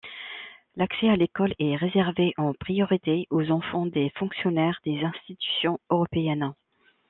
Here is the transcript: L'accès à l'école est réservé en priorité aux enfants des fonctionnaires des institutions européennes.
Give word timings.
L'accès 0.77 1.09
à 1.09 1.15
l'école 1.15 1.53
est 1.59 1.75
réservé 1.75 2.33
en 2.37 2.55
priorité 2.55 3.27
aux 3.29 3.51
enfants 3.51 3.85
des 3.85 4.09
fonctionnaires 4.17 4.79
des 4.83 4.99
institutions 5.03 5.77
européennes. 5.91 6.55